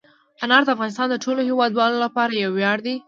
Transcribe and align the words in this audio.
انار 0.43 0.61
د 0.65 0.69
افغانستان 0.75 1.07
د 1.09 1.15
ټولو 1.23 1.41
هیوادوالو 1.49 1.97
لپاره 2.05 2.31
یو 2.33 2.51
ویاړ 2.57 2.77
دی. 2.85 2.95